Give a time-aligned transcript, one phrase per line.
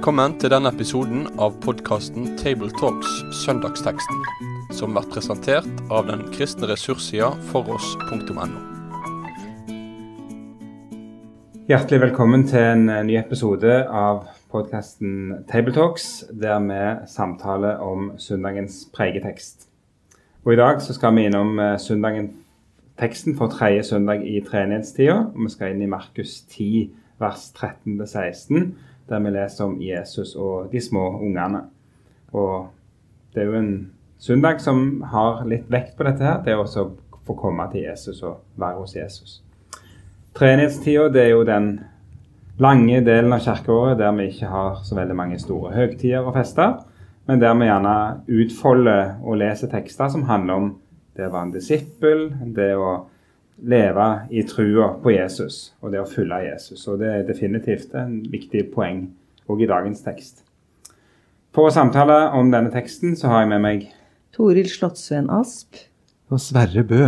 [0.00, 4.22] Velkommen til denne episoden av podkasten Tabletalks Søndagsteksten,
[4.72, 8.46] som blir presentert av den kristne ressurssida foross.no.
[11.68, 18.86] Hjertelig velkommen til en eh, ny episode av podkasten Tabletalks, der vi samtaler om søndagens
[18.96, 19.68] pregetekst.
[20.46, 22.38] Og I dag så skal vi innom eh, søndagen,
[22.96, 25.26] teksten for tredje søndag i treenighetstida.
[25.36, 26.88] Vi skal inn i Markus 10,
[27.20, 28.72] vers 13-16
[29.10, 31.64] der vi leser om Jesus og de små ungene.
[32.32, 32.70] Og
[33.34, 33.72] det er jo en
[34.18, 37.86] søndag som har litt vekt på dette her, det er også å få komme til
[37.88, 39.40] Jesus og være hos Jesus.
[40.38, 41.72] Treenighetstida er jo den
[42.60, 46.78] lange delen av kirkeåret der vi ikke har så veldig mange store høgtider og fester,
[47.26, 47.96] men der vi gjerne
[48.28, 50.70] utfolder og leser tekster som handler om
[51.16, 52.92] det å være en disippel, det å
[53.62, 56.86] leve i trua på Jesus og det å følge Jesus.
[56.88, 59.08] Og Det er definitivt en viktig poeng
[59.50, 60.44] òg i dagens tekst.
[61.50, 63.86] For å samtale om denne teksten så har jeg med meg
[64.36, 65.86] Toril Slottsveen Asp.
[66.30, 67.04] Og Sverre Bø.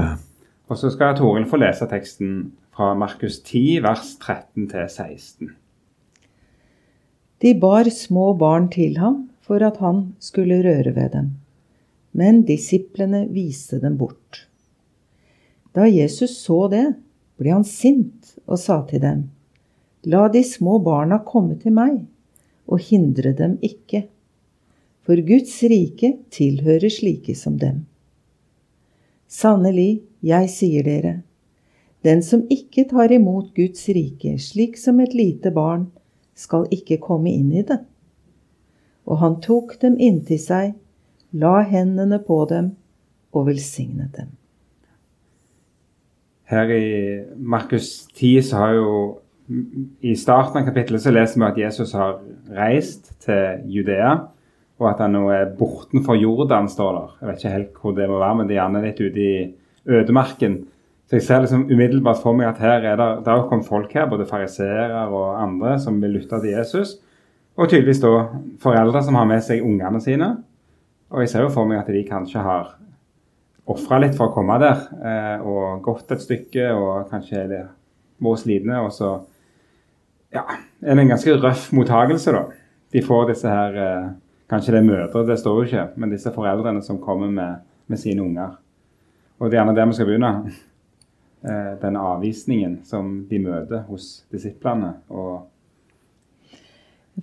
[0.66, 5.52] Og så skal Toril få lese teksten fra Markus 10, vers 13-16.
[7.42, 11.32] De bar små barn til ham for at han skulle røre ved dem.
[12.12, 14.46] Men disiplene viste dem bort.
[15.72, 16.92] Da Jesus så det,
[17.40, 19.22] ble han sint og sa til dem,
[20.04, 22.00] La de små barna komme til meg,
[22.66, 24.06] og hindre dem ikke,
[25.02, 27.84] for Guds rike tilhører slike som dem.
[29.30, 31.14] Sannelig, jeg sier dere,
[32.02, 35.88] den som ikke tar imot Guds rike slik som et lite barn,
[36.34, 37.78] skal ikke komme inn i det.
[39.06, 40.74] Og han tok dem inntil seg,
[41.32, 42.74] la hendene på dem
[43.32, 44.34] og velsignet dem.
[46.52, 46.86] Her i
[47.36, 48.90] Markus 10 så har jo
[50.04, 52.20] I starten av kapittelet så leser vi at Jesus har
[52.54, 54.12] reist til Judea,
[54.80, 57.16] og at han nå er bortenfor Jordan, står der.
[57.20, 59.34] Jeg vet ikke helt hvor det må være, men det er gjerne litt ute i
[59.98, 60.56] ødemarken.
[61.08, 64.06] Så jeg ser liksom umiddelbart for meg at her er det, der kommet folk her,
[64.08, 66.94] både fariseere og andre, som vil lytte til Jesus.
[67.56, 68.12] Og tydeligvis da
[68.62, 70.30] foreldre som har med seg ungene sine.
[71.12, 72.76] Og jeg ser jo for meg at de kanskje har
[73.70, 77.62] ofra litt for å komme der, eh, og gått et stykke og kanskje er det
[78.22, 78.80] må slitne.
[78.86, 79.12] Og så
[80.32, 80.44] ja,
[80.82, 82.42] er det en ganske røff mottagelse, da.
[82.92, 84.10] De får disse her eh,
[84.52, 87.96] Kanskje det er mødre, det står jo ikke, men disse foreldrene som kommer med, med
[87.96, 88.50] sine unger.
[89.40, 90.34] Og det er gjerne der vi skal begynne.
[91.42, 94.92] Eh, den avvisningen som de møter hos disiplene.
[95.10, 95.48] og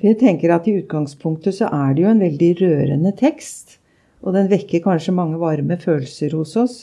[0.04, 3.79] jeg tenker at I utgangspunktet så er det jo en veldig rørende tekst.
[4.24, 6.80] Og den vekker kanskje mange varme følelser hos oss.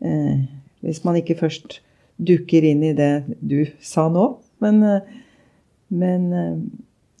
[0.00, 0.44] Eh,
[0.82, 1.80] hvis man ikke først
[2.18, 4.26] dukker inn i det du sa nå.
[4.62, 5.00] Men, eh,
[5.88, 6.58] men eh,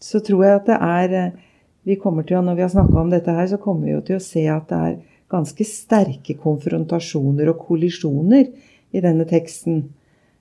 [0.02, 1.40] så tror jeg at det er eh,
[1.82, 4.16] vi kommer til, Når vi har snakka om dette her, så kommer vi jo til
[4.16, 5.00] å se at det er
[5.32, 8.44] ganske sterke konfrontasjoner og kollisjoner
[8.92, 9.88] i denne teksten.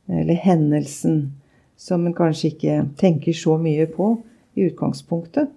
[0.05, 1.31] Eller hendelsen.
[1.77, 4.11] Som en kanskje ikke tenker så mye på
[4.53, 5.49] i utgangspunktet.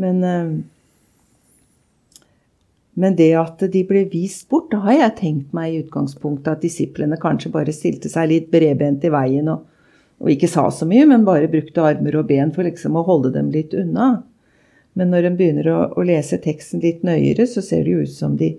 [0.00, 0.24] Men
[2.98, 6.64] men det at de ble vist bort, da har jeg tenkt meg i utgangspunktet at
[6.64, 9.68] disiplene kanskje bare stilte seg litt bredbent i veien og,
[10.18, 13.30] og, ikke sa så mye, men bare brukte armer og ben for liksom å holde
[13.36, 14.24] dem litt unna.
[14.98, 18.16] Men når en begynner å, å, lese teksten litt nøyere, så ser det jo ut
[18.16, 18.50] som de,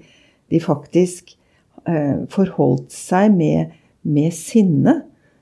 [0.47, 1.35] de faktisk
[1.83, 3.75] eh, forholdt seg med,
[4.07, 5.01] med sinne.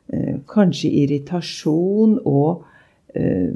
[0.09, 2.65] Eh, kanskje irritasjon og,
[3.13, 3.53] eh,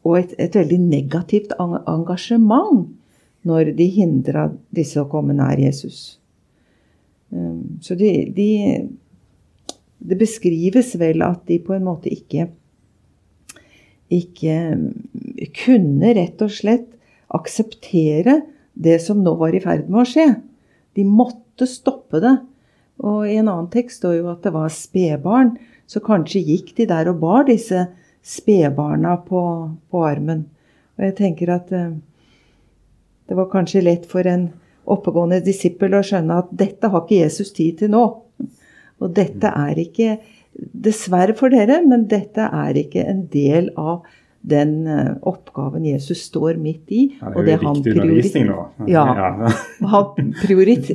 [0.00, 2.86] og et, et, veldig negativt engasjement
[3.44, 6.18] når de hindra disse å komme nær Jesus.
[7.30, 8.48] Um, så de, de,
[9.98, 12.48] Det beskrives vel at de på en måte ikke
[14.12, 14.56] ikke
[15.64, 16.90] kunne rett og slett
[17.34, 18.42] akseptere
[18.74, 20.26] det som nå var i ferd med å skje.
[20.94, 22.36] De måtte stoppe det.
[23.02, 25.54] Og i en annen tekst står jo at det var spedbarn.
[25.90, 27.88] Så kanskje gikk de der og bar disse
[28.24, 29.42] spedbarna på,
[29.90, 30.46] på armen.
[30.96, 31.96] Og jeg tenker at uh,
[33.28, 34.50] det var kanskje lett for en
[34.84, 38.04] oppegående disippel å skjønne at dette har ikke Jesus tid til nå.
[39.02, 40.18] Og dette er ikke
[40.54, 44.04] Dessverre for dere, men dette er ikke en del av
[44.44, 47.00] den eh, oppgaven Jesus står midt i.
[47.18, 48.66] Ja, det er jo riktig undervisning nå.
[48.90, 49.04] Ja,
[49.80, 50.32] Han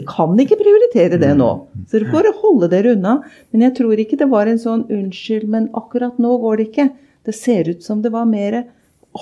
[0.08, 1.50] kan ikke prioritere det nå.
[1.90, 3.18] Så dere får holde dere unna.
[3.52, 6.92] Men jeg tror ikke det var en sånn 'unnskyld, men akkurat nå går det ikke'.
[7.26, 8.64] Det ser ut som det var mer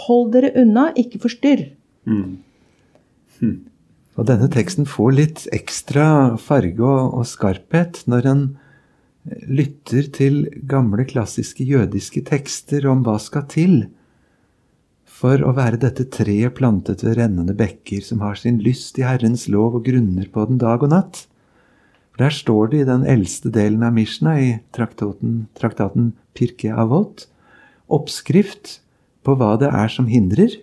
[0.05, 1.71] 'hold dere unna, ikke forstyrr'.
[2.05, 2.37] Mm.
[4.17, 8.47] Og denne teksten får litt ekstra farge og, og skarphet når en
[9.27, 13.77] lytter til gamle, klassiske jødiske tekster om hva skal til
[15.17, 19.47] for å være dette treet plantet ved rennende bekker, som har sin lyst i Herrens
[19.49, 21.23] lov og grunner på den dag og natt.
[22.13, 27.25] For Der står det i den eldste delen av Mishna, i traktaten, traktaten Pirke Avot,
[27.89, 28.79] oppskrift
[29.25, 30.53] på hva det er som hindrer.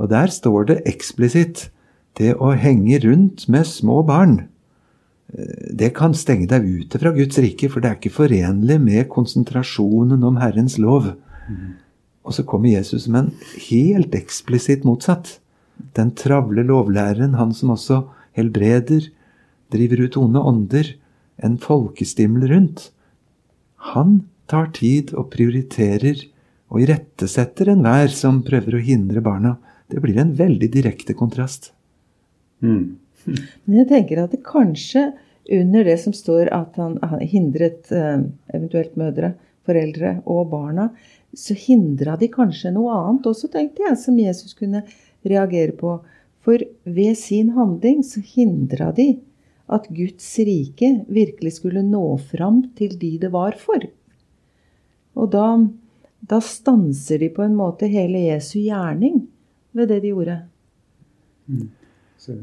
[0.00, 1.70] Og der står det eksplisitt
[2.18, 4.48] det å henge rundt med små barn.
[5.32, 9.08] Eh, det kan stenge deg ute fra Guds rike, for det er ikke forenlig med
[9.12, 11.12] konsentrasjonen om Herrens lov.
[11.48, 11.76] Mm.
[12.26, 15.38] Og så kommer Jesus med en helt eksplisitt motsatt.
[15.96, 18.04] Den travle lovlæreren, han som også
[18.36, 19.08] helbreder,
[19.72, 20.92] driver ut onde ånder,
[21.40, 22.90] en folkestimmel rundt.
[23.94, 26.26] Han tar tid og prioriterer
[26.70, 29.56] og irettesetter enhver som prøver å hindre barna.
[29.90, 31.72] Det blir en veldig direkte kontrast.
[32.62, 32.96] Mm.
[33.64, 35.10] Men jeg tenker at det kanskje
[35.50, 38.22] under det som står at han, han hindret eh,
[38.54, 39.34] eventuelt mødre,
[39.66, 40.88] foreldre og barna,
[41.36, 44.84] så hindra de kanskje noe annet også, tenkte jeg, som Jesus kunne
[45.26, 45.98] reagere på.
[46.40, 49.12] For ved sin handling så hindra de
[49.70, 53.84] at Guds rike virkelig skulle nå fram til de det var for.
[55.18, 55.46] Og da,
[56.20, 59.22] da stanser de på en måte hele Jesu gjerning
[59.76, 60.40] ved det de gjorde.
[61.46, 61.68] Mm.
[62.20, 62.36] Så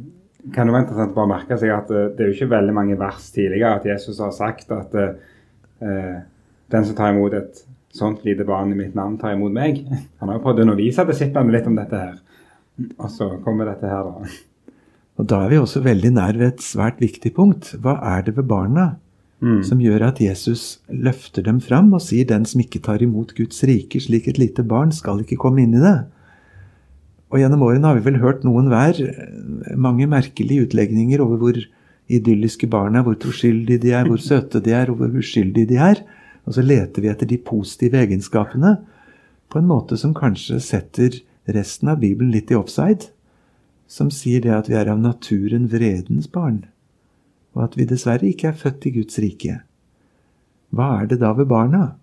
[0.53, 2.75] kan det være interessant bare å merke seg at eh, det er jo ikke veldig
[2.75, 6.19] mange vers tidligere at Jesus har sagt at eh,
[6.73, 7.63] den som tar imot et
[7.93, 9.83] sånt lite barn i mitt navn tar imot meg.
[10.19, 12.17] Han har jo prøvd å undervise disiplene litt om dette her.
[12.97, 14.37] Og så kommer dette her, da.
[15.17, 17.71] Og da er vi også veldig nær ved et svært viktig punkt.
[17.81, 18.91] Hva er det ved barna
[19.41, 19.63] mm.
[19.65, 23.63] som gjør at Jesus løfter dem fram og sier 'den som ikke tar imot Guds
[23.65, 26.05] rike slik et lite barn, skal ikke komme inn i det'?
[27.27, 31.59] Og gjennom årene har vi vel hørt noen hver eh, mange merkelige utlegninger over hvor
[32.07, 36.03] idylliske barna, hvor troskyldige de er, hvor søte de er, og hvor uskyldige de er.
[36.47, 38.77] Og så leter vi etter de positive egenskapene
[39.51, 41.19] på en måte som kanskje setter
[41.51, 43.11] resten av Bibelen litt i offside.
[43.87, 46.65] Som sier det at vi er av naturen vredens barn,
[47.55, 49.61] og at vi dessverre ikke er født i Guds rike.
[50.75, 51.95] Hva er det da ved barna?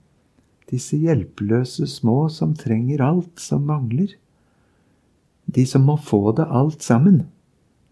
[0.72, 4.14] Disse hjelpeløse små som trenger alt, som mangler.
[5.54, 7.22] De som må få det alt sammen.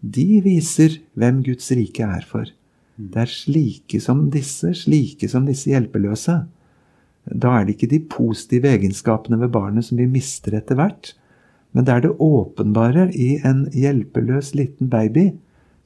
[0.03, 2.49] De viser hvem Guds rike er for.
[2.95, 6.43] Det er slike som disse, slike som disse hjelpeløse.
[7.23, 11.13] Da er det ikke de positive egenskapene ved barnet som vi mister etter hvert,
[11.73, 15.31] men det er det åpenbare i en hjelpeløs liten baby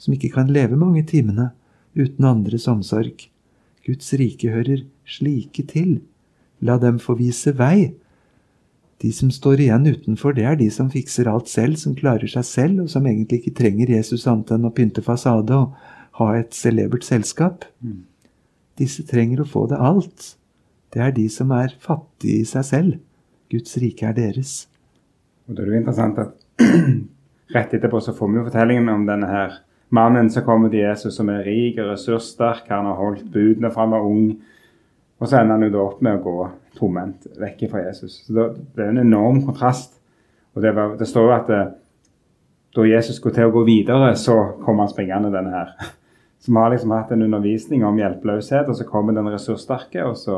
[0.01, 1.51] som ikke kan leve mange timene
[1.97, 3.29] uten andres omsorg.
[3.85, 6.01] Guds rike hører slike til.
[6.59, 7.94] La dem få vise vei.
[9.01, 12.45] De som står igjen utenfor, det er de som fikser alt selv, som klarer seg
[12.47, 15.75] selv, og som egentlig ikke trenger Jesus annet enn å pynte fasade og
[16.17, 17.67] ha et celebert selskap.
[17.85, 18.07] Mm.
[18.81, 20.33] Disse trenger å få det alt.
[20.94, 22.97] Det er de som er fattige i seg selv.
[23.53, 24.65] Guds rike er deres.
[25.47, 26.33] Og Det er jo interessant at
[27.55, 29.59] rett etterpå så får vi jo fortellingen om denne her
[29.93, 32.65] mannen som kommer til Jesus, som er rik og ressurssterk.
[32.73, 34.31] Han har holdt budene fra han var ung.
[35.17, 36.47] Og så ender han jo da opp med å gå
[36.77, 38.21] tomhendt vekk fra Jesus.
[38.27, 38.33] Så
[38.75, 39.97] Det er en enorm kontrast.
[40.53, 41.75] Og Det, var, det står jo at det, eh,
[42.77, 45.73] da Jesus skulle til å gå videre, så kom han springende, denne her
[46.39, 50.17] Så vi har liksom hatt en undervisning om hjelpeløshet, og så kommer den ressurssterke, og
[50.17, 50.35] så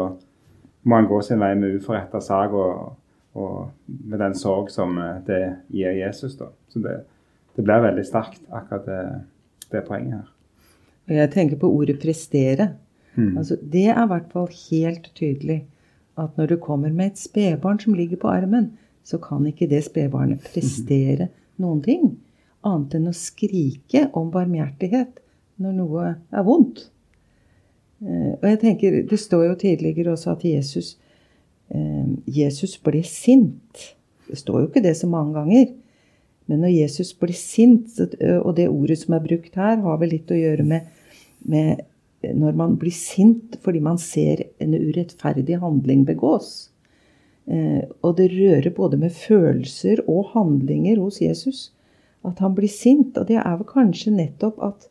[0.88, 2.94] må han gå sin vei med uforretta sak og,
[3.36, 5.42] og, med den sorg som eh, det
[5.76, 6.38] gir Jesus.
[6.40, 6.48] da.
[6.72, 7.02] Så det,
[7.56, 9.02] det blir veldig sterkt, akkurat det,
[9.72, 10.30] det poenget her.
[11.10, 12.70] Jeg tenker på ordet 'prestere'.
[13.16, 13.38] Mm.
[13.38, 15.64] Altså, det er i hvert fall helt tydelig
[16.20, 18.74] at når du kommer med et spedbarn som ligger på armen,
[19.04, 21.38] så kan ikke det spedbarnet prestere mm.
[21.64, 22.10] noen ting
[22.68, 25.22] annet enn å skrike om barmhjertighet
[25.64, 26.86] når noe er vondt.
[28.04, 30.98] Eh, og jeg tenker, Det står jo tidligere også at Jesus,
[31.70, 33.96] eh, Jesus ble sint.
[34.28, 35.74] Det står jo ikke det så mange ganger.
[36.48, 38.00] Men når Jesus blir sint,
[38.42, 40.88] og det ordet som er brukt her, har vel litt å gjøre med,
[41.46, 41.84] med
[42.24, 46.70] når man blir sint fordi man ser en urettferdig handling begås.
[47.48, 51.70] Eh, og det rører både med følelser og handlinger hos Jesus
[52.28, 53.18] at han blir sint.
[53.18, 54.90] Og det er vel kanskje nettopp at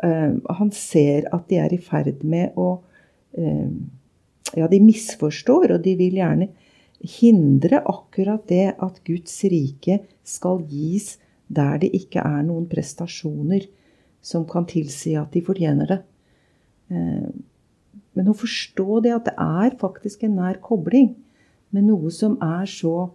[0.00, 2.70] Uh, han ser at de er i ferd med å
[3.36, 3.72] uh,
[4.56, 6.48] Ja, de misforstår, og de vil gjerne
[7.20, 13.68] hindre akkurat det at Guds rike skal gis der det ikke er noen prestasjoner
[14.24, 16.00] som kan tilsi at de fortjener det.
[16.90, 17.30] Uh,
[18.18, 21.14] men å forstå det at det er faktisk en nær kobling
[21.74, 23.10] med noe som er så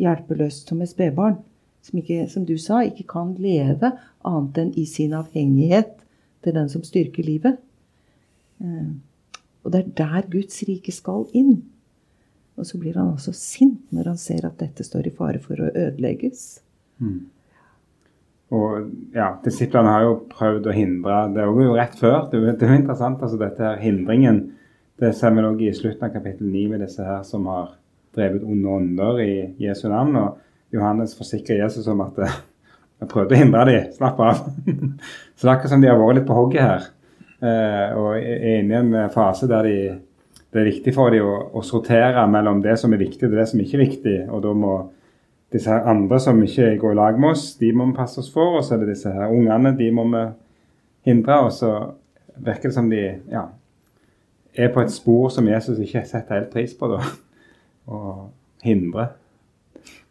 [0.00, 1.38] hjelpeløst som et spedbarn,
[1.84, 3.92] som, som du sa, ikke kan leve
[4.26, 5.94] annet enn i sin avhengighet
[6.44, 7.60] til den som styrker livet.
[8.60, 8.90] Eh,
[9.64, 11.60] og det er der Guds rike skal inn.
[12.60, 15.60] Og så blir han også sint når han ser at dette står i fare for
[15.60, 16.60] å ødelegges.
[17.00, 17.28] Mm.
[18.50, 22.24] Og ja, Disiplene har jo prøvd å hindre Det er jo rett før.
[22.30, 23.22] Det er jo, er interessant.
[23.22, 24.48] altså dette her Hindringen
[25.00, 27.70] det ser vi også i slutten av kapittel 9 med disse her som har
[28.16, 30.16] drevet onde ånder i Jesu navn.
[30.20, 33.86] Og Johannes forsikrer Jesus om at vi prøvde å hindre dem.
[33.96, 34.42] Slapp av.
[35.36, 36.88] Så det er akkurat som de har vært litt på hogget her.
[37.40, 39.76] Eh, og er inne i en fase der de,
[40.52, 43.46] det er viktig for dem å, å, sortere mellom det som er viktig og det
[43.48, 44.16] som ikke er viktig.
[44.28, 44.74] Og da må
[45.52, 48.30] disse her andre som ikke går i lag med oss, de må vi passe oss
[48.32, 48.58] for.
[48.58, 50.24] Og så er det disse her ungene, de må vi
[51.10, 51.40] hindre.
[51.46, 51.72] Og så
[52.36, 53.02] virker det som de
[53.32, 53.46] ja,
[54.54, 57.02] er på et spor som Jesus ikke setter helt pris på, da.
[57.94, 58.30] Og
[58.62, 59.16] hindrer.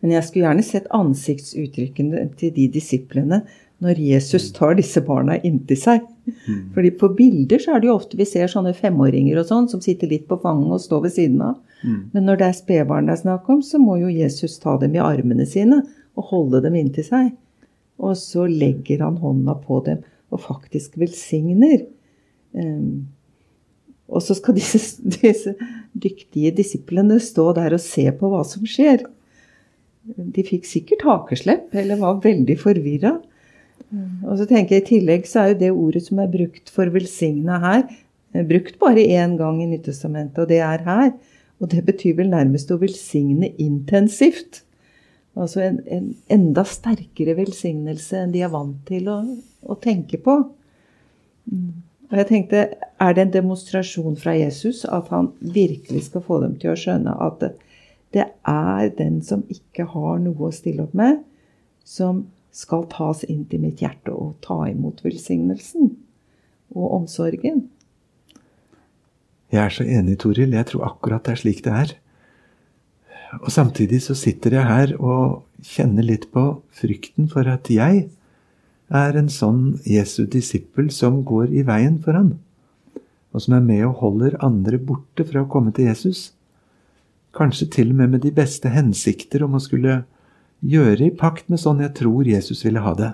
[0.01, 3.43] Men jeg skulle gjerne sett ansiktsuttrykkene til de disiplene
[3.83, 6.03] når Jesus tar disse barna inntil seg.
[6.27, 6.71] Mm.
[6.75, 9.83] Fordi på bilder så er det jo ofte vi ser sånne femåringer og sånn som
[9.83, 11.59] sitter litt på fanget og står ved siden av.
[11.83, 11.99] Mm.
[12.13, 14.97] Men når det er spedbarn det er snakk om, så må jo Jesus ta dem
[14.97, 15.83] i armene sine
[16.19, 17.31] og holde dem inntil seg.
[17.99, 21.85] Og så legger han hånda på dem og faktisk velsigner.
[22.51, 23.07] Um,
[24.09, 25.55] og så skal disse, disse
[25.93, 29.07] dyktige disiplene stå der og se på hva som skjer.
[30.09, 33.17] De fikk sikkert hakeslepp eller var veldig forvirra.
[33.89, 36.91] Og så tenker jeg I tillegg så er jo det ordet som er brukt for
[36.93, 37.83] velsigna her,
[38.33, 41.11] eh, brukt bare én gang i Nyttestamentet, og det er her.
[41.59, 44.61] Og det betyr vel nærmest å velsigne intensivt.
[45.35, 49.19] Altså en, en enda sterkere velsignelse enn de er vant til å,
[49.67, 50.37] å tenke på.
[52.09, 52.69] Og jeg tenkte,
[52.99, 57.13] Er det en demonstrasjon fra Jesus at han virkelig skal få dem til å skjønne
[57.15, 57.45] at
[58.13, 61.21] det er den som ikke har noe å stille opp med,
[61.85, 65.93] som skal tas inn til mitt hjerte og ta imot velsignelsen
[66.75, 67.67] og omsorgen.
[69.49, 70.53] Jeg er så enig, Toril.
[70.53, 71.93] Jeg tror akkurat det er slik det er.
[73.41, 78.07] Og samtidig så sitter jeg her og kjenner litt på frykten for at jeg
[78.89, 82.31] er en sånn Jesu disippel som går i veien for han,
[83.33, 86.31] og som er med og holder andre borte fra å komme til Jesus.
[87.37, 90.01] Kanskje til og med med de beste hensikter om å skulle
[90.65, 93.13] gjøre i pakt med sånn jeg tror Jesus ville ha det.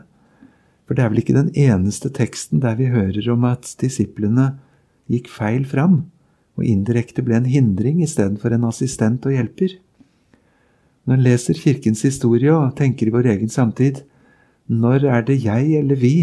[0.86, 4.54] For det er vel ikke den eneste teksten der vi hører om at disiplene
[5.12, 6.06] gikk feil fram,
[6.56, 9.78] og indirekte ble en hindring istedenfor en assistent og hjelper.
[11.06, 14.02] Når en leser Kirkens historie og tenker i vår egen samtid,
[14.66, 16.16] når er det jeg eller vi?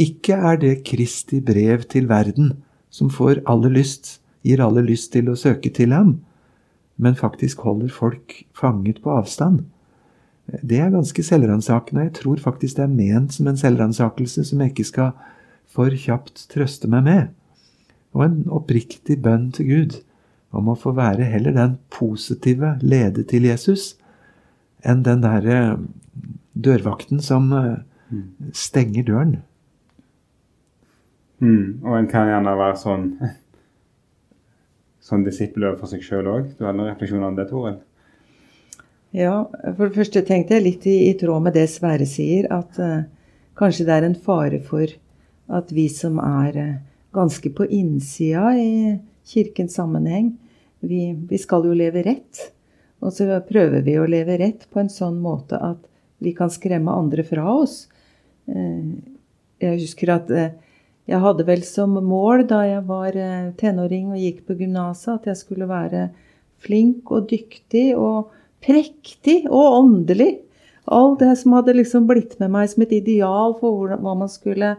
[0.00, 2.56] Ikke er det Kristi brev til verden
[2.90, 6.16] som får alle lyst, gir alle lyst til å søke til ham,
[6.98, 9.62] men faktisk holder folk fanget på avstand.
[10.60, 12.08] Det er ganske selvransakende.
[12.08, 15.12] Jeg tror faktisk det er ment som en selvransakelse som jeg ikke skal
[15.72, 17.30] for kjapt trøste meg med.
[18.12, 20.00] Og en oppriktig bønn til Gud
[20.52, 23.94] om å få være heller den positive lede til Jesus
[24.84, 25.78] enn den derre eh,
[26.52, 27.78] dørvakten som eh,
[28.52, 29.36] stenger døren.
[31.40, 33.06] Mm, og en kan gjerne være sånn
[35.06, 36.52] sånn disippel overfor seg sjøl òg.
[36.58, 37.80] Du har noen refleksjoner om det, Toril?
[39.12, 39.44] Ja,
[39.76, 43.04] for det første tenkte jeg litt i, i tråd med det Sverre sier, at uh,
[43.60, 44.88] kanskje det er en fare for
[45.52, 46.78] at vi som er uh,
[47.12, 48.96] ganske på innsida i
[49.28, 50.32] kirkens sammenheng,
[50.80, 52.46] vi, vi, skal jo leve rett.
[53.04, 55.84] Og så prøver vi å leve rett på en sånn måte at
[56.22, 57.82] vi kan skremme andre fra oss.
[58.48, 58.96] Uh,
[59.60, 63.14] jeg husker at jeg hadde vel som mål da jeg var
[63.60, 66.08] tenåring og gikk på gymnaset, at jeg skulle være
[66.64, 67.92] flink og dyktig.
[67.94, 68.32] og
[68.64, 70.36] prektig og åndelig.
[70.92, 74.74] Alt det som hadde liksom blitt med meg som et ideal for hva man skulle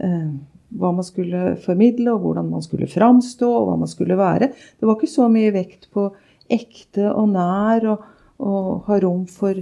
[0.00, 0.30] eh,
[0.76, 4.50] hva man skulle formidle, og hvordan man skulle framstå, og hva man skulle være.
[4.78, 6.08] Det var ikke så mye vekt på
[6.52, 8.06] ekte og nær og,
[8.42, 9.58] og ha rom for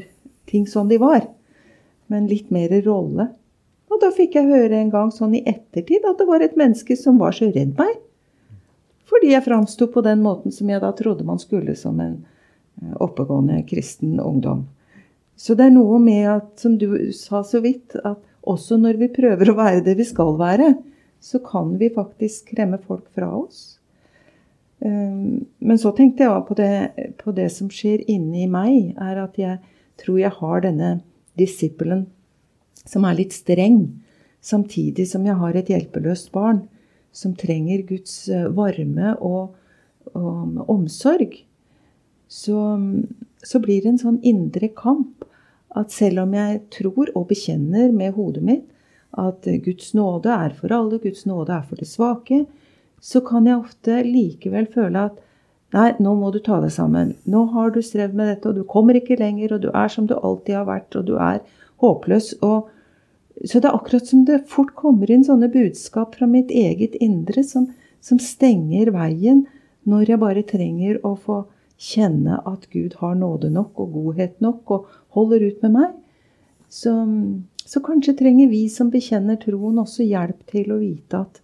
[0.51, 1.27] ting som de var,
[2.13, 3.31] men litt mer rolle.
[3.93, 6.97] Og da fikk jeg høre en gang sånn i ettertid at det var et menneske
[6.99, 7.95] som var så redd meg.
[9.09, 12.17] Fordi jeg framsto på den måten som jeg da trodde man skulle som en
[13.01, 14.67] oppegående kristen ungdom.
[15.37, 19.13] Så det er noe med at, som du sa så vidt, at også når vi
[19.15, 20.75] prøver å være det vi skal være,
[21.25, 23.79] så kan vi faktisk kremme folk fra oss.
[24.85, 26.75] Eh, men så tenkte jeg på det,
[27.23, 29.59] på det som skjer inni meg, er at jeg
[30.01, 30.93] tror jeg har denne
[31.39, 32.07] disippelen
[32.85, 33.87] som er litt streng,
[34.45, 36.67] samtidig som jeg har et hjelpeløst barn
[37.15, 39.55] som trenger Guds eh, varme og,
[40.13, 41.39] og omsorg
[42.29, 42.61] så,
[43.45, 45.27] så blir det en sånn indre kamp
[45.75, 48.71] at selv om jeg tror og bekjenner med hodet mitt
[49.19, 52.45] at Guds nåde er for alle, Guds nåde er for det svake,
[52.99, 55.21] så kan jeg ofte likevel føle at
[55.75, 57.17] Nei, nå må du ta deg sammen.
[57.27, 60.07] Nå har du strevd med dette, og du kommer ikke lenger, og du er som
[60.07, 61.41] du alltid har vært, og du er
[61.83, 62.29] håpløs.
[62.47, 62.69] Og,
[63.43, 67.43] så det er akkurat som det fort kommer inn sånne budskap fra mitt eget indre
[67.43, 67.67] som,
[67.99, 69.43] som stenger veien
[69.91, 71.41] når jeg bare trenger å få
[71.85, 75.93] kjenne at Gud har nåde nok og godhet nok og holder ut med meg.
[76.73, 76.93] Så,
[77.65, 81.41] så kanskje trenger vi som bekjenner troen, også hjelp til å vite at,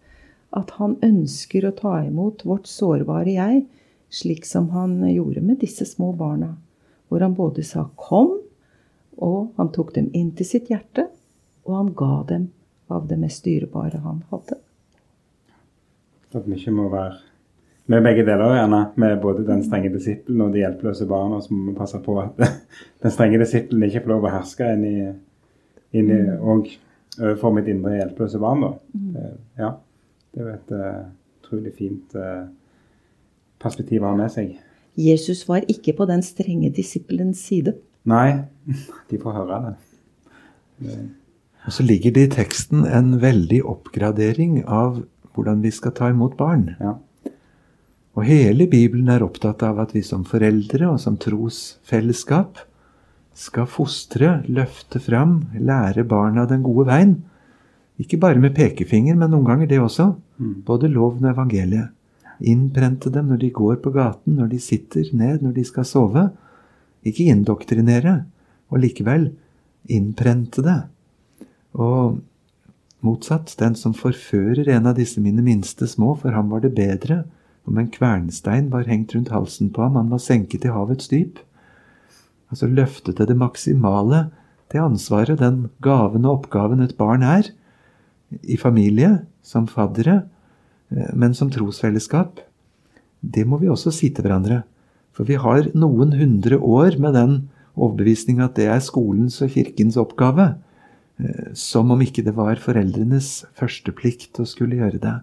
[0.56, 3.64] at han ønsker å ta imot vårt sårbare jeg,
[4.10, 6.56] slik som han gjorde med disse små barna.
[7.08, 8.40] Hvor han både sa 'kom',
[9.18, 11.08] og han tok dem inn til sitt hjerte,
[11.66, 12.50] og han ga dem
[12.88, 14.56] av det mest dyrebare han hadde.
[16.34, 17.18] At vi ikke må være
[17.90, 18.80] med begge deler, gjerne.
[19.02, 21.40] Med både den strenge disippelen og de hjelpeløse barna.
[21.42, 22.38] Så må vi passe på at
[23.02, 24.96] den strenge disippelen ikke får lov å herske inn i,
[25.98, 26.32] inn i mm.
[26.38, 26.70] og
[27.18, 28.64] overfor mitt indre hjelpeløse barn.
[28.66, 28.72] da.
[28.94, 29.12] Mm.
[29.16, 29.28] Det,
[29.58, 29.74] ja,
[30.34, 31.04] det er et uh,
[31.42, 32.46] utrolig fint uh,
[33.60, 34.54] perspektiv å ha med seg.
[35.00, 37.74] Jesus var ikke på den strenge disippelens side.
[38.10, 38.44] Nei,
[39.10, 39.76] de får høre det.
[41.66, 45.02] Og så ligger det i teksten en veldig oppgradering av
[45.34, 46.70] hvordan vi skal ta imot barn.
[46.80, 46.96] Ja.
[48.18, 52.58] Og hele Bibelen er opptatt av at vi som foreldre og som trosfellesskap
[53.38, 57.14] skal fostre, løfte fram, lære barna den gode veien.
[58.00, 60.10] Ikke bare med pekefinger, men noen ganger det også.
[60.40, 60.54] Mm.
[60.66, 61.94] Både loven og evangeliet.
[62.40, 66.26] Innprente dem når de går på gaten, når de sitter ned, når de skal sove.
[67.06, 68.22] Ikke indoktrinere,
[68.72, 69.30] og likevel
[69.92, 70.78] innprente det.
[71.78, 72.18] Og
[73.04, 77.22] motsatt, den som forfører en av disse mine minste små, for ham var det bedre
[77.70, 81.38] om en kvernstein var hengt rundt halsen på ham, han var senket i havets dyp.
[82.50, 84.26] Altså løfte til det maksimale
[84.70, 87.48] det ansvaret, den gaven og oppgaven et barn er,
[88.46, 90.22] i familie, som faddere,
[90.90, 92.38] eh, men som trosfellesskap.
[93.20, 94.62] Det må vi også si til hverandre.
[95.10, 97.34] For vi har noen hundre år med den
[97.74, 100.52] overbevisning at det er skolens og kirkens oppgave.
[101.18, 105.16] Eh, som om ikke det var foreldrenes første plikt å skulle gjøre det.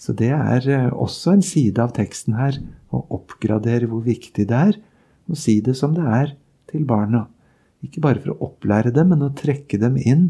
[0.00, 2.56] Så det er eh, også en side av teksten her,
[2.90, 4.78] å oppgradere hvor viktig det er
[5.30, 6.32] å si det som det er
[6.70, 7.26] til barna.
[7.84, 10.24] Ikke bare for å opplære dem, men å trekke dem inn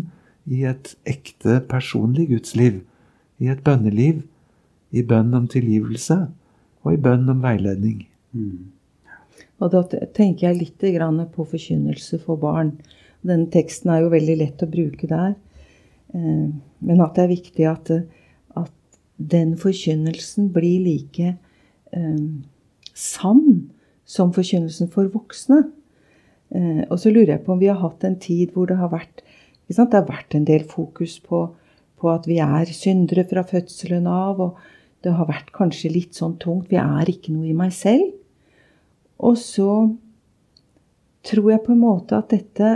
[0.51, 2.83] i et ekte personlig gudsliv.
[3.41, 4.23] I et bønneliv.
[4.91, 6.19] I bønn om tilgivelse
[6.83, 8.03] og i bønn om veiledning.
[8.35, 8.73] Mm.
[9.63, 12.73] Og da tenker jeg litt på forkynnelse for barn.
[13.23, 15.37] Denne teksten er jo veldig lett å bruke der.
[16.15, 16.49] Eh,
[16.81, 18.20] men at det er viktig at, at
[19.21, 21.35] den forkynnelsen blir like
[21.93, 22.25] eh,
[22.97, 23.71] sann
[24.09, 25.63] som forkynnelsen for voksne.
[26.51, 28.93] Eh, og så lurer jeg på om vi har hatt en tid hvor det har
[28.93, 29.23] vært,
[29.69, 31.47] det har vært en del fokus på,
[32.01, 34.41] på at vi er syndere fra fødselen av.
[34.41, 34.59] og
[35.05, 36.69] det har vært kanskje litt sånn tungt.
[36.69, 38.13] Vi er ikke noe i meg selv.
[39.21, 39.71] Og så
[41.25, 42.69] tror jeg på en måte at dette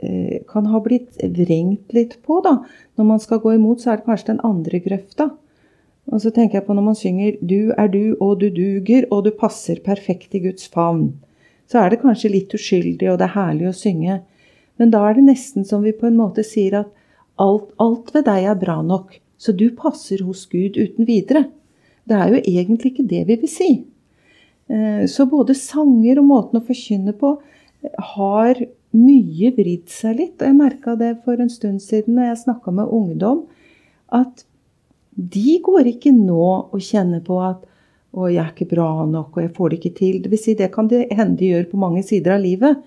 [0.00, 2.58] eh, kan ha blitt vrengt litt på, da.
[2.96, 5.30] Når man skal gå imot, så er det kanskje den andre grøfta.
[6.08, 9.24] Og så tenker jeg på når man synger 'Du er du, og du duger, og
[9.24, 11.12] du passer perfekt i Guds favn',
[11.68, 14.20] så er det kanskje litt uskyldig, og det er herlig å synge.
[14.78, 16.88] Men da er det nesten som vi på en måte sier at
[17.38, 21.44] alt, alt ved deg er bra nok, så du passer hos Gud uten videre.
[22.08, 23.70] Det er jo egentlig ikke det vi vil si.
[24.68, 27.36] Eh, så både sanger og måten å forkynne på
[28.14, 28.60] har
[28.96, 30.36] mye vridd seg litt.
[30.40, 33.44] Og jeg merka det for en stund siden når jeg snakka med ungdom,
[34.08, 34.47] at
[35.18, 37.64] de går ikke nå og kjenner på at
[38.14, 40.20] å, jeg er ikke bra nok, og jeg får det ikke til.
[40.22, 42.78] Det vil si, det kan det hende de gjør på mange sider av livet.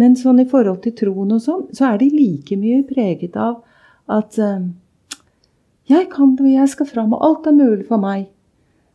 [0.00, 3.60] Men sånn i forhold til troen og sånn, så er de like mye preget av
[4.10, 4.66] at uh,
[5.90, 8.28] jeg kan det, og jeg skal fram, og alt er mulig for meg.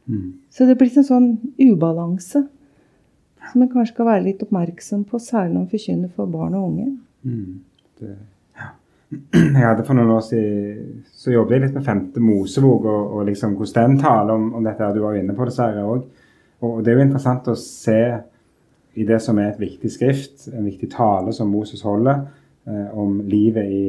[0.06, 0.36] Mm.
[0.54, 2.46] Så det blir en sånn ubalanse
[3.52, 6.70] som en kanskje skal være litt oppmerksom på, særlig når en forkynner for barn og
[6.70, 6.88] unge.
[7.26, 7.60] Mm.
[8.02, 8.16] Det.
[9.12, 13.28] Jeg hadde For noen år siden så jobbet jeg litt med femte Mosebok og, og
[13.30, 14.94] liksom hvordan den taler om, om dette.
[14.96, 16.08] Du var inne på det, Sverre, òg.
[16.66, 18.02] Og det er jo interessant å se
[18.96, 22.24] i det som er et viktig skrift, en viktig tale som Moses holder
[22.68, 23.84] eh, om livet i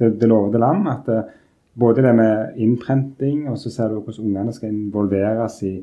[0.00, 0.88] det, det lovede land.
[0.90, 1.36] at eh,
[1.80, 5.76] både det med innprenting, og så ser du hvordan ungene skal involveres i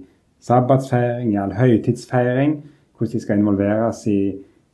[0.44, 2.60] sabbatsfeiring, i all høytidsfeiring.
[2.98, 4.20] Hvordan de skal involveres i,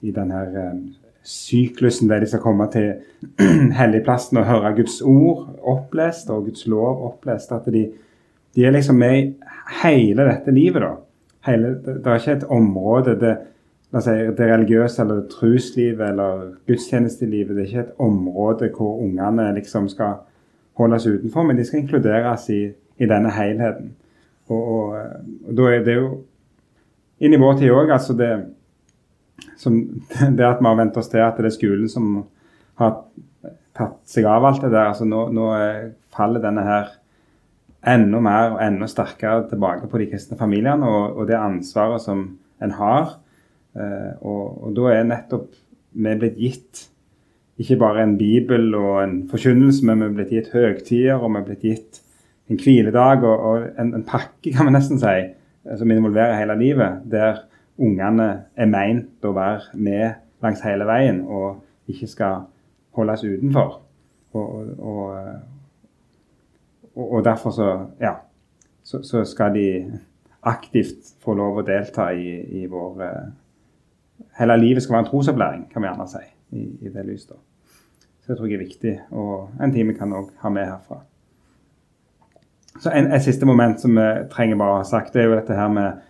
[0.01, 0.41] i denne
[0.73, 0.81] um,
[1.23, 2.93] syklusen der de skal komme til
[3.79, 7.51] helligplassen og høre Guds ord opplest og Guds lov opplest.
[7.51, 7.88] At de,
[8.55, 9.33] de er liksom med i
[9.83, 10.93] hele dette livet, da.
[11.47, 13.33] Hele, det, det, er ikke et område det,
[13.99, 17.55] si, det religiøse eller truslivet eller gudstjenestelivet.
[17.55, 20.21] Det er ikke et område hvor ungene liksom skal
[20.79, 22.62] holdes utenfor, men de skal inkluderes i,
[22.97, 23.91] i denne helheten.
[24.47, 24.95] Og, og,
[25.47, 26.07] og, da er det jo
[27.23, 27.91] inn i vår tid òg.
[27.95, 28.31] Altså det,
[29.59, 29.79] som,
[30.37, 32.15] det at vi har vent oss til at det er skolen som
[32.81, 32.99] har
[33.73, 34.91] tatt seg av alt det der.
[34.91, 35.49] altså Nå, nå
[36.13, 36.93] faller denne her
[37.93, 42.25] enda mer og enda sterkere tilbake på de kristne familiene og, og det ansvaret som
[42.63, 43.17] en har.
[43.75, 45.51] Eh, og, og, da er nettopp
[45.93, 46.87] vi blitt gitt
[47.61, 51.39] ikke bare en bibel og en forkynnelse, men vi er blitt gitt høgtider, og vi
[51.39, 51.99] er blitt gitt
[52.49, 55.13] en hviledag og, og en, en, pakke, kan vi nesten si,
[55.77, 57.43] som involverer hele livet, der
[57.77, 62.45] ungene er meint å være med langs hele veien og ikke skal
[62.97, 63.79] holdes utenfor.
[64.33, 65.15] Og, og,
[66.95, 67.69] og derfor så,
[68.01, 68.15] ja,
[68.83, 69.67] så, så, skal de
[70.41, 73.23] aktivt få lov å delta i, i vår eh,
[74.38, 76.21] Hele livet skal være en trosopplæring, kan vi gjerne si,
[76.57, 77.38] i, i det lyset.
[78.23, 81.01] Så det tror jeg er viktig, og en time kan òg ha med herfra.
[82.79, 85.36] Så en, Et siste moment som vi trenger bare å ha sagt, det er jo
[85.36, 86.01] dette her med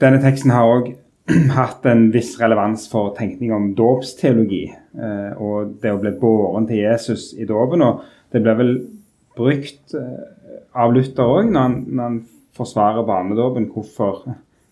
[0.00, 0.92] Denne teksten har òg
[1.58, 4.64] hatt en viss relevans for tenkning om dåpsteologi.
[4.96, 7.84] Eh, og det å bli båren til Jesus i dåpen.
[7.84, 8.74] Og det ble vel
[9.36, 10.22] brukt eh,
[10.80, 12.20] av Luther òg når, når, han
[12.56, 13.68] forsvarer barnedåpen.
[13.74, 14.24] Hvorfor,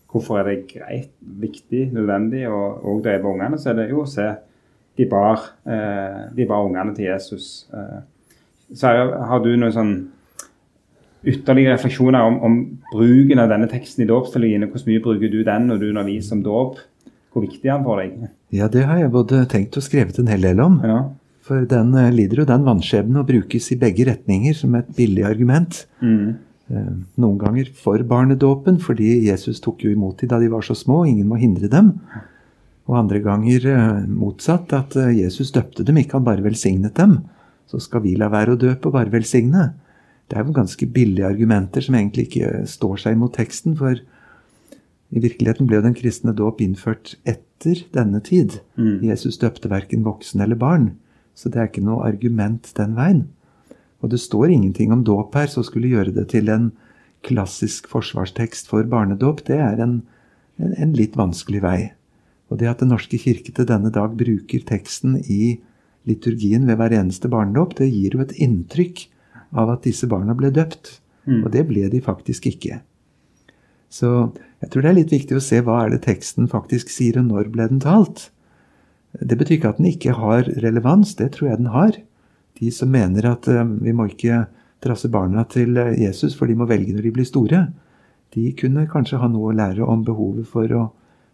[0.09, 2.47] hvorfor, er det greit, viktig, nødvendig?
[2.49, 4.27] Og, og det er på ungene, så er det jo å se
[4.99, 7.69] de bar, eh, de bar ungene til Jesus.
[7.71, 7.99] Eh.
[8.75, 8.91] Så
[9.29, 9.93] har du noen sånn
[11.27, 12.57] ytterligere refleksjoner om, om,
[12.93, 14.67] bruken av denne teksten i dåpsteologien?
[14.71, 16.79] Hvor mye bruker du den når du underviser om dåp?
[17.33, 18.29] Hvor viktig er den for deg?
[18.55, 20.79] Ja, det har jeg både tenkt og skrevet en hel del om.
[20.85, 20.99] Ja.
[21.45, 25.25] For den uh, lider jo den vannskjebne å brukes i begge retninger som et billig
[25.27, 25.83] argument.
[26.01, 26.37] Mm.
[26.69, 30.77] Uh, noen ganger for barnedåpen, fordi Jesus tok jo imot dem da de var så
[30.77, 31.93] små, ingen må hindre dem.
[32.89, 37.19] Og andre ganger uh, motsatt, at Jesus døpte dem, ikke han bare velsignet dem.
[37.69, 39.67] Så skal vi la være å døpe og bare velsigne.
[40.29, 43.75] Det er jo ganske billige argumenter som egentlig ikke står seg mot teksten.
[43.79, 43.97] For
[45.09, 48.59] i virkeligheten ble jo den kristne dåp innført etter denne tid.
[48.77, 49.01] Mm.
[49.09, 50.91] Jesus døpte verken voksen eller barn.
[51.33, 53.25] Så det er ikke noe argument den veien.
[53.99, 56.69] Og det står ingenting om dåp her, så skulle gjøre det til en
[57.25, 59.99] klassisk forsvarstekst for barnedåp, det er en,
[60.59, 61.79] en, en litt vanskelig vei.
[62.49, 65.59] Og det at Den norske kirke til denne dag bruker teksten i
[66.07, 69.05] liturgien ved hver eneste barnedåp, det gir jo et inntrykk
[69.55, 70.99] av at disse barna ble døpt.
[71.29, 71.43] Mm.
[71.43, 72.81] Og det ble de faktisk ikke.
[73.89, 74.09] Så
[74.61, 77.29] jeg tror det er litt viktig å se hva er det teksten faktisk sier, og
[77.31, 78.29] når ble den talt.
[79.17, 81.97] Det betyr ikke at den ikke har relevans, det tror jeg den har.
[82.59, 84.43] De som mener at uh, vi må ikke
[84.83, 87.63] trasse barna til uh, Jesus, for de må velge når de blir store,
[88.35, 90.83] de kunne kanskje ha noe å lære om behovet for å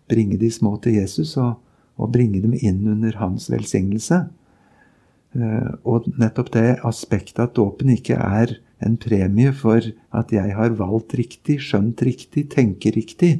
[0.08, 1.58] bringe de små til Jesus og,
[1.99, 4.21] og bringe dem inn under hans velsignelse.
[5.36, 9.84] Eh, og nettopp det aspektet at dåpen ikke er en premie for
[10.15, 13.34] at jeg har valgt riktig, skjønt riktig, tenker riktig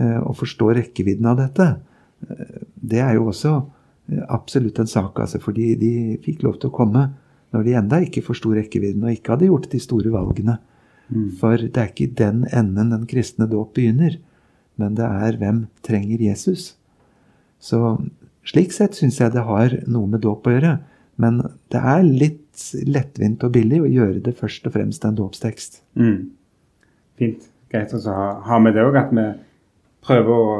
[0.00, 1.70] eh, og forstår rekkevidden av dette,
[2.28, 3.56] eh, det er jo også
[4.28, 5.16] absolutt en sak.
[5.16, 7.06] Altså, fordi de fikk lov til å komme
[7.54, 10.58] når de enda ikke forsto rekkevidden og ikke hadde gjort de store valgene.
[11.08, 11.28] Mm.
[11.40, 14.18] For det er ikke i den enden den kristne dåp begynner,
[14.76, 16.74] men det er hvem trenger Jesus.
[17.62, 17.96] Så
[18.44, 20.74] slik sett syns jeg det har noe med dåp å gjøre.
[21.20, 21.40] Men
[21.72, 25.82] det er litt lettvint og billig å gjøre det først og fremst en dåpstekst.
[25.98, 26.32] Mm.
[27.20, 27.50] Fint.
[27.70, 29.24] Greit å ha, ha, med det òg, at vi
[30.04, 30.58] prøver å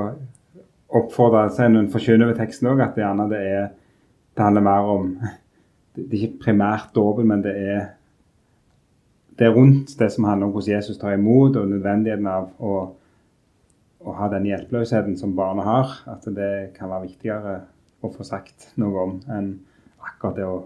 [0.98, 3.64] oppfordre seg når en forkynner over teksten òg, at det gjerne det er
[4.34, 5.10] Det handler mer om
[5.94, 7.84] Det er ikke primært dåpen, men det er
[9.38, 12.74] det er rundt det som handler om hvordan Jesus tar imot, og nødvendigheten av å,
[13.98, 15.94] å ha den hjelpeløsheten som barnet har.
[16.10, 17.54] At det kan være viktigere
[18.04, 19.48] å få sagt noe om enn
[20.04, 20.58] akkurat det å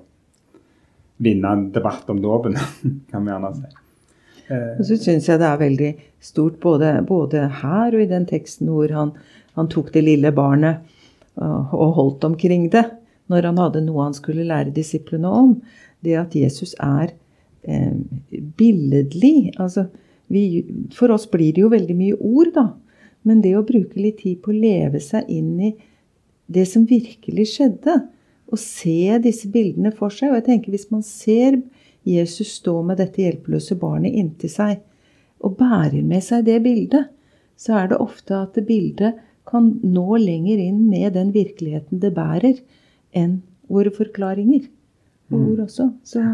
[1.22, 2.56] vinne en debatt om dåpen,
[3.10, 3.70] kan vi gjerne si.
[4.48, 5.88] Og så syns jeg det er veldig
[6.24, 9.10] stort både, både, her og i den teksten hvor han,
[9.58, 10.86] han tok det lille barnet
[11.36, 12.86] og, og holdt omkring det
[13.28, 15.50] når han hadde noe han skulle lære disiplene om.
[16.00, 17.12] Det at Jesus er
[17.68, 17.92] eh,
[18.56, 19.52] billedlig.
[19.60, 19.88] Altså,
[20.32, 20.64] vi,
[20.96, 22.66] for oss blir det jo veldig mye ord, da.
[23.28, 25.74] Men det å bruke litt tid på å leve seg inn i
[26.48, 27.98] det som virkelig skjedde,
[28.48, 30.32] å se disse bildene for seg.
[30.32, 31.60] Og jeg tenker hvis man ser
[32.08, 34.82] Jesus stå med dette hjelpeløse barnet inntil seg,
[35.44, 37.12] og bærer med seg det bildet,
[37.58, 42.10] så er det ofte at det bildet kan nå lenger inn med den virkeligheten det
[42.16, 42.58] bærer,
[43.16, 44.66] enn våre forklaringer
[45.32, 45.64] og ord mm.
[45.64, 45.88] også.
[46.04, 46.24] Så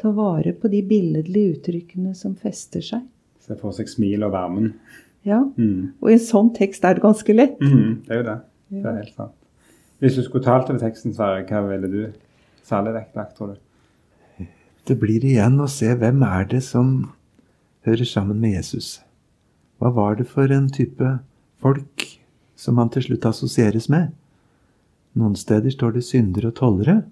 [0.00, 3.04] ta vare på de billedlige uttrykkene som fester seg.
[3.44, 4.72] Se for seg smil og varmen.
[5.24, 5.40] Ja.
[5.56, 5.94] Mm.
[6.00, 7.60] Og i en sånn tekst er det ganske lett.
[7.60, 8.38] Mm, det er jo det.
[8.74, 9.36] Det er helt sant.
[9.98, 12.00] Hvis du skulle talt over teksten, Sverre, hva ville du
[12.64, 14.48] særlig vektlagt, tror du?
[14.84, 17.12] Det blir igjen å se hvem er det som
[17.86, 18.98] hører sammen med Jesus.
[19.80, 21.18] Hva var det for en type
[21.64, 22.04] folk
[22.56, 24.12] som han til slutt assosieres med.
[25.18, 27.02] Noen steder står det syndere og tollere.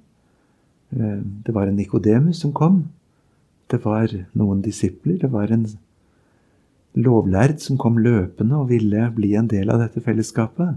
[0.94, 2.84] Eh, det var en Nikodemus som kom.
[3.70, 5.18] Det var noen disipler.
[5.22, 5.66] Det var en
[6.94, 10.76] lovlærd som kom løpende og ville bli en del av dette fellesskapet.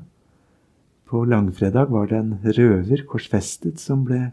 [1.06, 4.32] På langfredag var det en røver korsfestet som ble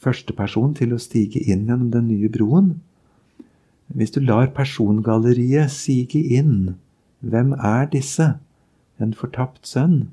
[0.00, 2.74] førsteperson til å stige inn gjennom den nye broen.
[3.88, 6.76] Hvis du lar persongalleriet sige inn,
[7.20, 8.34] hvem er disse?
[9.00, 10.10] En fortapt sønn,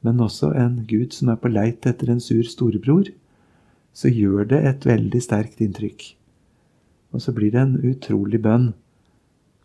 [0.00, 3.12] men også en Gud som er på leit etter en sur storebror,
[3.92, 6.06] så gjør det et veldig sterkt inntrykk.
[7.12, 8.72] Og så blir det en utrolig bønn.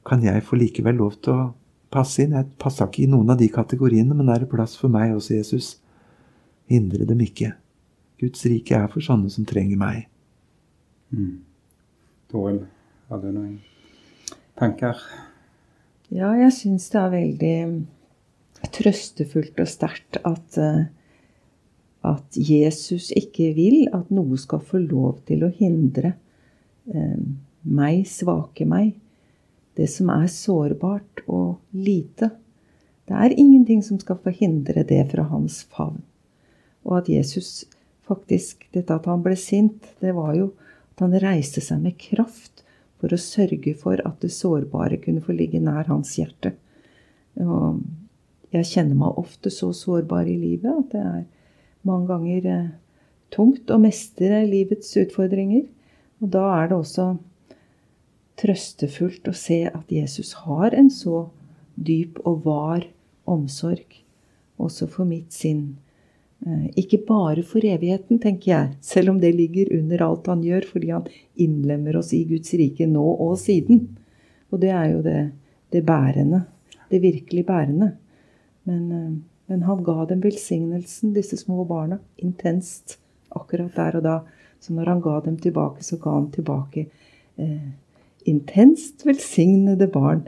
[0.08, 1.48] Kan jeg få likevel lov til å
[1.94, 2.36] passe inn?
[2.38, 5.38] Jeg passer ikke i noen av de kategoriene, men er det plass for meg også,
[5.38, 5.72] Jesus?
[6.72, 7.54] Hindre dem ikke.
[8.22, 10.08] Guds rike er for sånne som trenger meg.
[11.14, 11.40] Mm.
[12.32, 12.64] Toril,
[13.08, 13.58] har du noen
[14.60, 15.00] tanker?
[16.12, 17.58] Ja, jeg syns det er veldig
[18.74, 20.88] trøstefullt og sterkt at, eh,
[22.08, 26.16] at Jesus ikke vil at noe skal få lov til å hindre
[26.92, 27.20] eh,
[27.64, 28.96] meg, svake meg,
[29.78, 32.32] det som er sårbart og lite.
[33.08, 36.02] Det er ingenting som skal forhindre det fra hans favn.
[36.88, 37.66] Og at Jesus
[38.08, 40.54] faktisk Dette at han ble sint, det var jo
[40.96, 42.64] at han reiste seg med kraft
[42.98, 46.54] for å sørge for at det sårbare kunne få ligge nær hans hjerte.
[47.38, 47.82] Og
[48.56, 51.26] jeg kjenner meg ofte så sårbar i livet at det er
[51.88, 52.70] mange ganger eh,
[53.34, 55.68] tungt å mestre livets utfordringer.
[56.24, 57.10] Og da er det også
[58.38, 61.28] trøstefullt å se at Jesus har en så
[61.76, 62.88] dyp og var
[63.28, 64.02] omsorg
[64.58, 65.76] også for mitt sinn
[66.46, 70.68] Eh, ikke bare for evigheten, tenker jeg, selv om det ligger under alt han gjør,
[70.70, 71.08] fordi han
[71.42, 73.88] innlemmer oss i Guds rike nå og siden.
[74.54, 75.22] Og det er jo det,
[75.74, 76.44] det bærende.
[76.92, 77.90] Det virkelig bærende.
[78.70, 79.10] Men, eh,
[79.48, 83.00] men, han ga dem velsignelsen, disse små barna, intenst
[83.34, 84.20] akkurat der og da.
[84.62, 86.86] Så når han ga dem tilbake, så ga han tilbake
[87.38, 87.70] eh,
[88.30, 90.26] intenst velsignede barn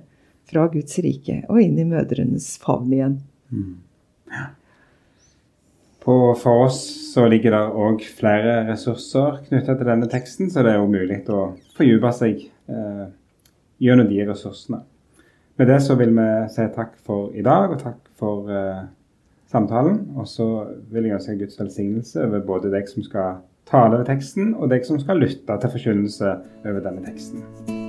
[0.49, 3.19] fra Guds rike og inn i mødrenes favn igjen.
[3.53, 3.75] Mm.
[4.33, 4.47] Ja.
[5.99, 6.79] På, for oss
[7.11, 11.19] så ligger det òg flere ressurser knytta til denne teksten, så det er jo mulig
[11.29, 13.09] å fordype seg eh,
[13.83, 14.79] gjennom de ressursene.
[15.59, 18.87] Med det så vil vi si takk for i dag, og takk for eh,
[19.51, 20.05] samtalen.
[20.15, 20.47] Og så
[20.87, 24.87] vil jeg ønske Guds velsignelse over både deg som skal tale over teksten, og deg
[24.87, 26.33] som skal lytte til forkynnelse
[26.63, 27.88] over denne teksten.